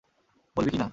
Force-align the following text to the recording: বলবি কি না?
বলবি 0.55 0.69
কি 0.71 0.77
না? 0.77 0.87